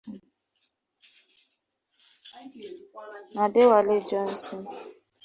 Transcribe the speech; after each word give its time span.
na 3.33 3.41
Adewale 3.45 3.95
Johnson. 4.09 4.61